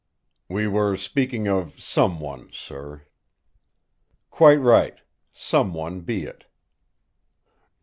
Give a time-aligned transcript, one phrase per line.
[0.49, 3.03] "We were speaking of 'someone,' sir."
[4.31, 4.97] "Quite right.
[5.31, 6.45] Someone, be it!"